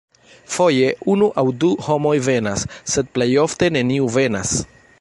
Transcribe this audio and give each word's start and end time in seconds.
Foje 0.53 0.87
unu 1.15 1.27
aŭ 1.41 1.43
du 1.63 1.69
homoj 1.89 2.15
venas, 2.29 2.65
sed 2.95 3.13
plejofte 3.19 3.71
neniu 3.77 4.09
venas. 4.17 4.55